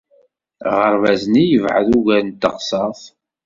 Aɣerbaz-nni 0.69 1.43
yebɛed 1.45 1.87
ugar 1.99 2.21
n 2.23 2.29
teɣsert. 2.41 3.01